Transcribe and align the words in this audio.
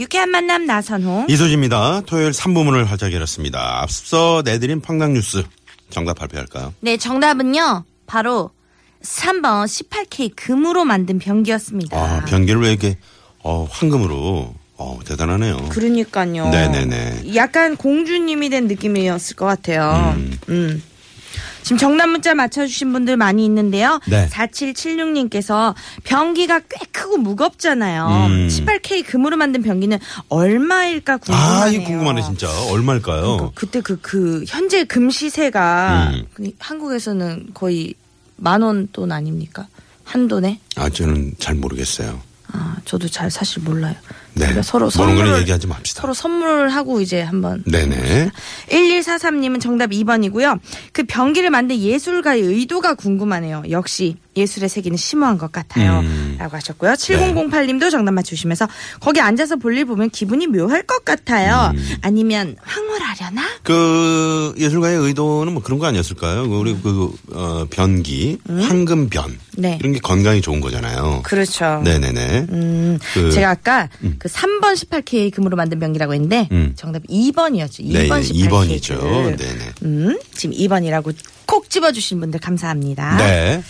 유쾌한 0.00 0.30
만남 0.30 0.64
나선홍. 0.64 1.26
이수지입니다. 1.28 2.00
토요일 2.06 2.30
3부문을 2.30 2.86
활짝 2.86 3.12
열었습니다. 3.12 3.82
앞서 3.82 4.40
내드린 4.46 4.80
팡당 4.80 5.12
뉴스 5.12 5.44
정답 5.90 6.18
발표할까요? 6.18 6.72
네, 6.80 6.96
정답은요. 6.96 7.84
바로 8.06 8.50
3번 9.02 9.66
18K 9.66 10.32
금으로 10.34 10.86
만든 10.86 11.18
병기였습니다. 11.18 11.96
아, 11.98 12.24
변기를 12.24 12.62
왜 12.62 12.70
이렇게 12.70 12.96
어, 13.42 13.68
황금으로 13.70 14.54
어, 14.78 14.98
대단하네요. 15.04 15.68
그러니까요. 15.68 16.48
네네네. 16.48 17.34
약간 17.34 17.76
공주님이 17.76 18.48
된 18.48 18.68
느낌이었을 18.68 19.36
것 19.36 19.44
같아요. 19.44 20.14
음. 20.48 20.82
지금 21.70 21.78
정답 21.78 22.08
문자 22.08 22.34
맞춰주신 22.34 22.92
분들 22.92 23.16
많이 23.16 23.44
있는데요. 23.44 24.00
네. 24.08 24.28
4776님께서 24.28 25.72
병기가 26.02 26.58
꽤 26.68 26.84
크고 26.90 27.16
무겁잖아요. 27.18 28.08
음. 28.28 28.48
18K 28.48 29.06
금으로 29.06 29.36
만든 29.36 29.62
병기는 29.62 29.96
얼마일까 30.28 31.18
궁금하네요. 31.18 31.62
아, 31.62 31.68
이거 31.68 31.84
궁금하네 31.84 32.22
진짜. 32.22 32.48
얼마일까요? 32.72 33.22
그러니까 33.22 33.50
그때 33.54 33.80
그, 33.82 34.00
그, 34.02 34.42
현재 34.48 34.82
금 34.82 35.10
시세가 35.10 36.10
음. 36.12 36.26
그 36.34 36.50
한국에서는 36.58 37.50
거의 37.54 37.94
만 38.36 38.62
원 38.64 38.88
돈 38.92 39.12
아닙니까? 39.12 39.68
한 40.02 40.26
돈에? 40.26 40.58
아, 40.74 40.88
저는 40.90 41.34
잘 41.38 41.54
모르겠어요. 41.54 42.20
아, 42.52 42.76
저도 42.84 43.06
잘 43.08 43.30
사실 43.30 43.62
몰라요. 43.62 43.94
네. 44.34 44.40
그러니까 44.46 44.62
서로 44.62 44.88
거는 44.88 45.14
선물을- 45.24 45.40
얘기하지 45.40 45.66
맙시다. 45.66 46.02
서로 46.02 46.14
선물을 46.14 46.68
하고 46.70 47.00
이제 47.00 47.20
한번. 47.20 47.62
네네. 47.66 48.30
1143님은 48.70 49.60
정답 49.60 49.90
2번이고요. 49.90 50.58
그 50.92 51.02
병기를 51.04 51.50
만든 51.50 51.76
예술가의 51.78 52.42
의도가 52.42 52.94
궁금하네요. 52.94 53.64
역시 53.70 54.16
예술의 54.40 54.68
세계는 54.68 54.96
심오한 54.96 55.38
것 55.38 55.52
같아요. 55.52 56.00
음. 56.00 56.36
라고 56.38 56.56
하셨고요. 56.56 56.92
7008님도 56.92 57.90
정답 57.90 58.12
맞추시면서 58.12 58.68
거기 59.00 59.20
앉아서 59.20 59.56
볼일 59.56 59.84
보면 59.84 60.10
기분이 60.10 60.46
묘할 60.46 60.82
것 60.84 61.04
같아요. 61.04 61.72
음. 61.74 61.96
아니면 62.02 62.56
황홀하려나? 62.62 63.42
그 63.62 64.54
예술가의 64.58 64.96
의도는 64.98 65.52
뭐 65.52 65.62
그런 65.62 65.78
거 65.78 65.86
아니었을까요? 65.86 66.44
우리 66.50 66.76
그 66.82 67.12
어, 67.32 67.66
변기, 67.70 68.38
황금변 68.48 69.30
음? 69.30 69.38
네. 69.56 69.76
이런 69.80 69.92
게 69.92 69.98
건강에 70.00 70.40
좋은 70.40 70.60
거잖아요. 70.60 71.20
그렇죠. 71.24 71.80
네네네. 71.84 72.46
음, 72.50 72.98
그- 73.14 73.30
제가 73.32 73.50
아까 73.50 73.88
그 74.18 74.28
3번 74.28 74.74
18K 74.74 75.32
금으로 75.32 75.56
만든 75.56 75.78
병기라고 75.78 76.14
했는데 76.14 76.48
음. 76.52 76.72
정답 76.76 77.02
2번이었죠. 77.08 77.80
2번 77.84 77.92
네, 77.92 78.08
18K. 78.08 78.48
2번이죠. 78.48 78.98
금. 79.00 79.36
네네. 79.36 79.72
음, 79.84 80.18
지금 80.34 80.56
2번이라고 80.56 81.14
콕 81.46 81.68
집어주신 81.68 82.20
분들 82.20 82.40
감사합니다. 82.40 83.16
네. 83.16 83.62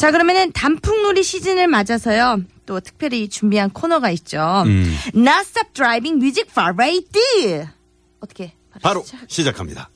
자, 0.00 0.10
그러면은 0.10 0.50
단풍놀이 0.52 1.22
시즌을 1.22 1.66
맞아서요. 1.68 2.40
또 2.64 2.80
특별히 2.80 3.28
준비한 3.28 3.68
코너가 3.68 4.08
있죠. 4.12 4.62
음. 4.64 4.96
Nonstop 5.14 5.74
Driving 5.74 6.16
Music 6.16 6.50
Parade. 6.54 7.68
어떻게? 8.18 8.54
바로 8.80 9.02
시작. 9.04 9.20
시작 9.28 9.60
합니다. 9.60 9.90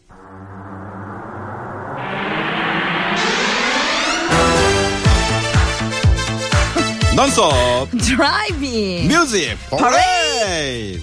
Nonstop 7.16 7.90
Driving. 7.98 9.08
Music 9.08 9.56
Parade 9.70 11.00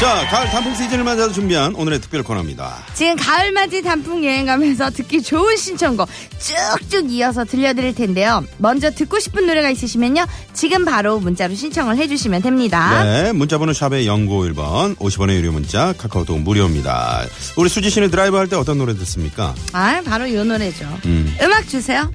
자, 0.00 0.26
가을 0.28 0.48
단풍 0.50 0.74
시즌을 0.74 1.04
맞아서 1.04 1.32
준비한 1.32 1.74
오늘의 1.74 2.00
특별 2.00 2.22
코너입니다. 2.24 2.84
지금 2.94 3.16
가을맞이 3.16 3.80
단풍 3.82 4.24
여행 4.24 4.44
가면서 4.44 4.90
듣기 4.90 5.22
좋은 5.22 5.56
신청곡 5.56 6.08
쭉쭉 6.38 7.10
이어서 7.12 7.44
들려드릴 7.44 7.94
텐데요. 7.94 8.44
먼저 8.58 8.90
듣고 8.90 9.18
싶은 9.20 9.46
노래가 9.46 9.70
있으시면요. 9.70 10.26
지금 10.52 10.84
바로 10.84 11.20
문자로 11.20 11.54
신청을 11.54 11.96
해주시면 11.96 12.42
됩니다. 12.42 13.04
네, 13.04 13.32
문자번호 13.32 13.72
샵의 13.72 14.06
0951번, 14.06 14.96
50원의 14.96 15.36
유료 15.36 15.52
문자, 15.52 15.94
카카오톡 15.96 16.40
무료입니다. 16.40 17.24
우리 17.56 17.68
수지 17.68 17.88
씨는 17.88 18.10
드라이브 18.10 18.36
할 18.36 18.48
때 18.48 18.56
어떤 18.56 18.76
노래 18.76 18.94
듣습니까? 18.94 19.54
아, 19.72 20.02
바로 20.04 20.26
이 20.26 20.34
노래죠. 20.34 20.84
음. 21.06 21.34
음악 21.40 21.66
주세요. 21.66 22.10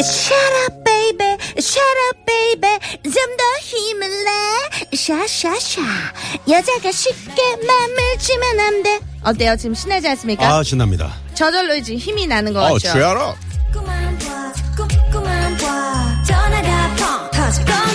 Shut 0.00 0.34
up, 0.66 0.79
up, 1.78 2.18
baby. 2.26 2.78
좀더 3.02 3.44
힘을 3.60 4.08
내. 4.24 4.96
샤샤샤. 4.96 5.80
여자가 6.48 6.90
쉽게 6.92 7.42
맘을 7.66 8.18
주면 8.18 8.60
안 8.60 8.82
돼. 8.82 9.00
어때요? 9.22 9.56
지금 9.56 9.74
신나지 9.74 10.08
않습니까? 10.08 10.46
아, 10.46 10.62
신납니다. 10.62 11.14
저절로 11.34 11.74
이제 11.76 11.94
힘이 11.94 12.26
나는 12.26 12.52
것 12.52 12.60
어, 12.60 12.72
같죠? 12.74 12.88
up. 12.88 13.34
자꾸만 13.72 14.18
봐 14.18 14.52
자꾸만 14.76 15.56
봐 15.58 16.22
전화가 16.26 16.96
펑 16.96 17.30
터질 17.30 17.64
것 17.64 17.89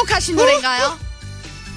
선곡하신 0.00 0.36
노래인가요? 0.36 0.98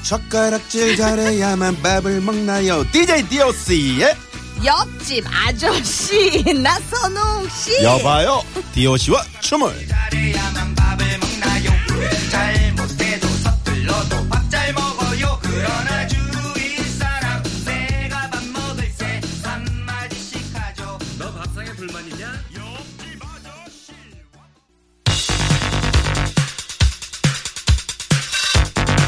젓가락질 0.03 0.97
잘해야만 0.97 1.81
밥을 1.81 2.21
먹나요? 2.21 2.89
DJ 2.91 3.27
DOC의 3.29 4.15
옆집 4.63 5.25
아저씨 5.27 6.43
나선홍 6.61 7.49
씨. 7.49 7.83
여봐요. 7.83 8.43
DOC와 8.73 9.23
춤을. 9.41 9.87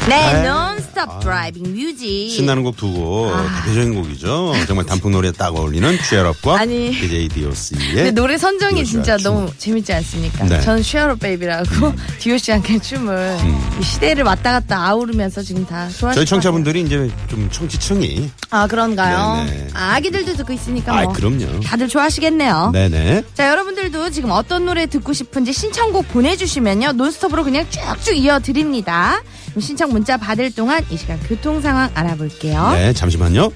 네, 0.08 0.32
네. 0.34 0.48
논스톱 0.48 1.20
드라이빙 1.20 1.74
뮤직. 1.74 2.30
신나는 2.30 2.62
곡두 2.62 2.92
곡, 2.92 3.32
대표적인 3.64 3.94
곡이죠. 3.94 4.54
정말 4.68 4.86
단풍 4.86 5.10
노래에 5.10 5.32
딱 5.32 5.54
어울리는 5.56 5.98
취업과 6.08 6.60
아니. 6.60 6.92
DJ 6.92 7.28
DOC의 7.28 7.80
근데 7.80 8.10
노래 8.12 8.38
선정이 8.38 8.76
디오씨와 8.84 9.02
진짜 9.02 9.16
춤. 9.16 9.24
너무 9.34 9.50
재밌지 9.58 9.92
않습니까? 9.92 10.44
네. 10.44 10.56
음. 10.58 10.60
저는 10.62 10.82
쉐어로 10.84 11.16
베이비라고 11.16 11.92
디오씨 12.20 12.52
함께 12.52 12.78
춤을 12.78 13.36
이 13.80 13.82
시대를 13.82 14.22
왔다 14.24 14.52
갔다 14.52 14.86
아우르면서 14.86 15.42
지금 15.42 15.66
다 15.66 15.88
좋아하시는 15.88 16.14
저희 16.14 16.24
청취자분들이 16.24 16.82
이제 16.82 17.10
좀 17.28 17.48
청취층이 17.50 18.30
아 18.50 18.66
그런가요? 18.68 19.44
네네. 19.44 19.68
아, 19.74 19.94
아기들도 19.96 20.34
듣고 20.36 20.52
있으니까 20.52 20.96
아, 20.96 21.02
뭐 21.02 21.12
그럼요. 21.14 21.60
다들 21.60 21.88
좋아하시겠네요. 21.88 22.70
네네. 22.72 23.24
자 23.34 23.48
여러분들도 23.50 24.10
지금 24.10 24.30
어떤 24.30 24.66
노래 24.66 24.86
듣고 24.86 25.12
싶은지 25.12 25.52
신청곡 25.52 26.08
보내주시면요 26.12 26.92
논스톱으로 26.92 27.42
그냥 27.42 27.66
쭉쭉 27.68 28.16
이어드립니다. 28.16 29.20
그럼 29.56 29.62
신청 29.62 29.88
문자 29.88 30.18
받을 30.18 30.54
동안 30.54 30.84
이 30.90 30.98
시간 30.98 31.18
교통 31.20 31.62
상황 31.62 31.90
알아볼게요. 31.94 32.72
네, 32.72 32.92
잠시만요. 32.92 33.50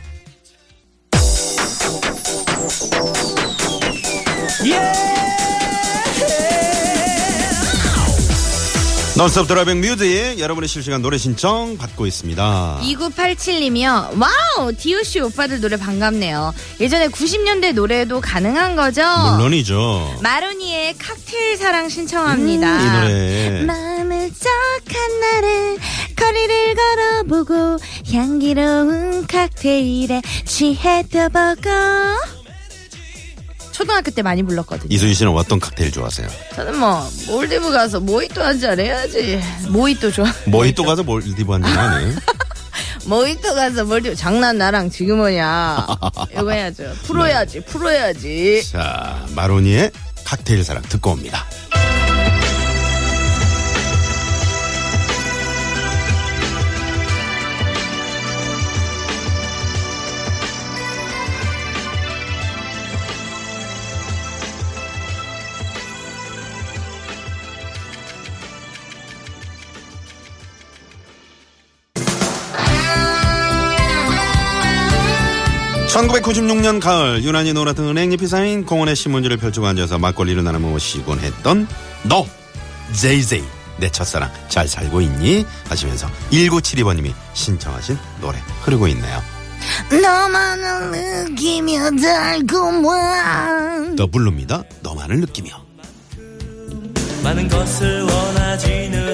Nonstop 9.14 9.48
Driving 9.48 9.82
Music 9.82 10.38
여러분의 10.38 10.68
실시간 10.68 11.02
노래 11.02 11.18
신청 11.18 11.76
받고 11.76 12.06
있습니다. 12.06 12.80
2987님이요. 12.82 14.18
Wow! 14.18 14.72
DOC 14.72 15.20
오빠들 15.20 15.60
노래 15.60 15.76
반갑네요. 15.76 16.54
예전에 16.80 17.08
90년대 17.08 17.74
노래도 17.74 18.22
가능한 18.22 18.76
거죠? 18.76 19.02
물론이죠. 19.36 20.20
마로니에의 20.22 20.94
칵테일 20.96 21.58
사랑 21.58 21.90
신청합니다. 21.90 22.72
음, 22.72 22.80
이 22.80 22.90
노래. 22.90 23.62
마음을 23.66 24.00
날은 24.10 24.30
거리를 26.34 26.74
걸어보고 26.76 27.78
향기로운 28.12 29.26
칵테일에 29.26 30.22
취해도 30.44 31.28
보고 31.28 31.68
초등학교 33.72 34.12
때 34.12 34.22
많이 34.22 34.42
불렀거든요. 34.44 34.86
이수지 34.90 35.14
씨는 35.14 35.32
어떤 35.32 35.58
칵테일 35.58 35.90
좋아하세요? 35.90 36.28
저는 36.54 36.78
뭐 36.78 37.04
몰디브 37.26 37.72
가서 37.72 37.98
모히또 37.98 38.44
한 38.44 38.60
잔 38.60 38.78
해야지. 38.78 39.40
모히또 39.70 40.12
좋아. 40.12 40.32
모히또 40.46 40.84
가서 40.84 41.02
몰디브 41.02 41.50
한 41.52 41.62
잔 41.64 41.76
하네. 41.76 42.14
모히또 43.06 43.52
가서 43.54 43.84
몰디브 43.84 44.14
장난 44.14 44.56
나랑 44.58 44.88
지금 44.90 45.16
뭐냐. 45.16 45.84
이거 46.32 46.50
해야죠. 46.52 46.92
풀어야지. 47.02 47.60
풀어야지. 47.64 48.62
자, 48.70 49.26
마로니의 49.34 49.90
칵테일 50.24 50.62
사랑 50.62 50.82
듣고 50.84 51.10
옵니다. 51.10 51.44
(1996년) 76.08 76.80
가을 76.80 77.22
유난히 77.22 77.52
노랗던 77.52 77.88
은행잎이 77.88 78.26
쌓인 78.26 78.64
공원의 78.64 78.96
신문지를 78.96 79.36
펼치고 79.36 79.66
앉아서 79.66 79.98
막걸리를 79.98 80.42
나눠 80.42 80.60
마시곤 80.60 81.20
했던 81.20 81.68
너 82.04 82.26
제이제이 82.92 83.42
내 83.78 83.90
첫사랑 83.90 84.30
잘 84.48 84.68
살고 84.68 85.00
있니? 85.00 85.44
하시면서 85.68 86.08
1972번님이 86.32 87.12
신청하신 87.34 87.98
노래 88.20 88.38
흐르고 88.62 88.88
있네요. 88.88 89.22
너만을 89.90 91.28
느끼며 91.30 91.90
달고만. 92.02 93.96
더 93.96 94.06
부릅니다. 94.06 94.62
너만을 94.82 95.20
느끼며. 95.20 95.50
많은 97.22 97.48
것을 97.48 98.02
원하지는 98.02 99.09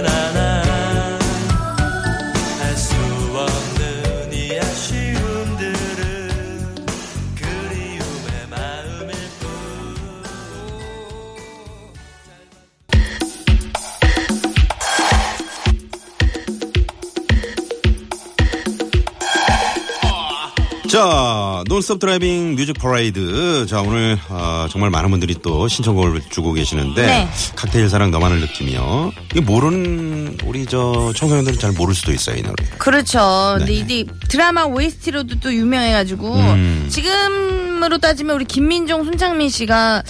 자, 20.96 21.62
Nonstop 21.68 21.98
Driving 21.98 22.56
Music 22.56 22.72
Parade. 22.72 23.66
자, 23.66 23.82
오늘, 23.82 24.18
아, 24.30 24.66
정말 24.70 24.88
많은 24.88 25.10
분들이 25.10 25.34
또 25.42 25.68
신청곡을 25.68 26.22
주고 26.30 26.54
계시는데, 26.54 27.06
네. 27.06 27.28
칵테일 27.54 27.90
사랑 27.90 28.10
너만을 28.10 28.40
느끼며, 28.40 29.12
이게 29.30 29.42
모르는, 29.42 30.38
우리 30.46 30.64
저 30.64 31.12
청소년들은 31.14 31.58
잘 31.58 31.72
모를 31.72 31.94
수도 31.94 32.12
있어요, 32.12 32.36
이 32.36 32.42
노래. 32.42 32.54
그렇죠. 32.78 33.56
근데 33.58 33.74
네네. 33.74 33.78
이게 33.78 34.10
드라마 34.30 34.64
OST로도 34.64 35.40
또 35.40 35.52
유명해가지고 35.52 36.34
음. 36.34 36.86
지금으로 36.88 37.98
따지면 37.98 38.34
우리 38.34 38.46
김민종, 38.46 39.04
손창민 39.04 39.50
씨가 39.50 40.02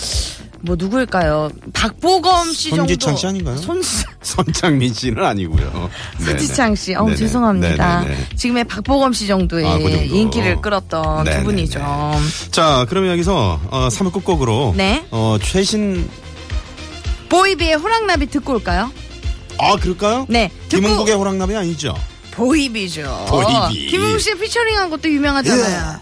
뭐 0.66 0.74
누구일까요? 0.76 1.48
박보검 1.72 2.52
씨 2.52 2.70
정도. 2.70 2.82
손지창 2.82 3.16
씨 3.16 3.26
아닌가요? 3.28 3.56
손 3.56 3.80
손창민 4.20 4.93
씨는 4.92 5.24
아니고요. 5.24 5.88
손지창 6.22 6.74
씨. 6.74 6.94
어 6.94 7.04
네네. 7.04 7.16
죄송합니다. 7.16 8.00
네네네. 8.00 8.26
지금의 8.36 8.64
박보검 8.64 9.12
씨 9.12 9.26
정도의 9.28 9.64
아, 9.66 9.78
그 9.78 9.90
정도. 9.90 10.02
인기를 10.04 10.60
끌었던 10.60 11.24
네네네. 11.24 11.38
두 11.38 11.44
분이죠. 11.44 11.80
자, 12.50 12.84
그러면 12.88 13.12
여기서, 13.12 13.60
어, 13.70 13.88
3부 13.88 14.12
끝곡으로. 14.12 14.74
네. 14.76 15.06
어, 15.12 15.36
최신, 15.40 16.08
보이비의 17.28 17.74
호랑나비 17.76 18.26
듣고 18.28 18.54
올까요? 18.54 18.90
아, 19.58 19.76
그럴까요? 19.76 20.26
네. 20.28 20.50
듣고 20.68 20.82
김은국의 20.82 21.14
호랑나비 21.14 21.54
아니죠? 21.56 21.94
보이비죠. 22.32 23.26
보이비. 23.28 23.86
김은국 23.88 24.20
씨 24.20 24.36
피처링한 24.36 24.90
것도 24.90 25.08
유명하잖아요. 25.10 26.00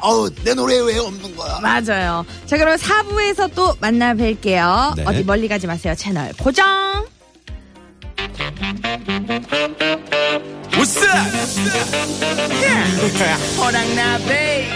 아우, 0.00 0.30
내 0.44 0.54
노래에 0.54 0.80
왜 0.80 0.98
없는 0.98 1.34
거야? 1.36 1.58
맞아요. 1.60 2.24
자, 2.46 2.56
그럼 2.56 2.76
4부에서 2.76 3.50
또 3.54 3.74
만나 3.80 4.14
뵐게요. 4.14 4.94
네. 4.96 5.04
어디 5.06 5.24
멀리 5.24 5.48
가지 5.48 5.66
마세요. 5.66 5.94
채널 5.96 6.32
고정. 6.34 6.64
우스! 10.78 11.00
호랑나비. 13.58 14.66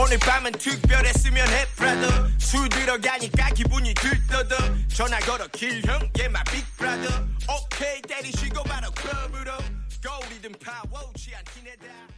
오늘 0.00 0.16
밤은 0.18 0.52
특별했으면 0.52 1.48
해, 1.48 1.66
brother. 1.76 2.30
술 2.38 2.68
들어가니까 2.68 3.50
기분이 3.50 3.94
들떠더. 3.94 4.56
전화 4.88 5.18
걸어, 5.18 5.46
길형, 5.48 5.98
big 6.12 6.64
brother. 6.76 7.24
오케이, 7.48 8.00
때리시고 8.02 8.62
바로 8.62 8.90
클럽으로. 8.92 9.52
거울이든 10.02 10.52
파워, 10.60 11.12
취한 11.16 11.44
티내다. 11.44 12.17